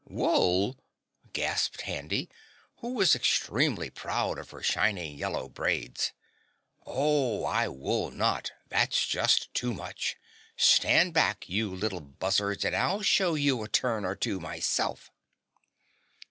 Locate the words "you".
11.47-11.71, 13.35-13.61